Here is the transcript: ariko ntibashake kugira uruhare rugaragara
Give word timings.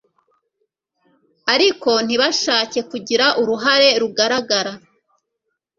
ariko 1.53 1.91
ntibashake 2.05 2.79
kugira 2.89 3.25
uruhare 3.41 3.89
rugaragara 4.01 4.73